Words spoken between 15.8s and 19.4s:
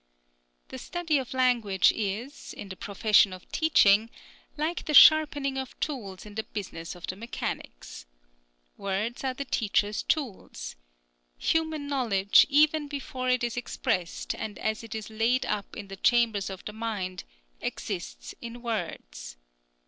the chambers of the mind, exists in words.